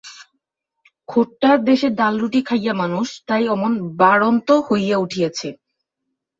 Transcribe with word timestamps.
খোট্টার 1.09 1.57
দেশে 1.63 1.87
ডালরুটি 1.89 2.41
খাইয়া 2.43 2.73
মানুষ, 2.73 3.07
তাই 3.27 3.43
অমন 3.47 3.71
বাড়ন্ত 3.97 4.49
হইয়া 4.67 4.97
উঠিয়াছে। 4.97 5.49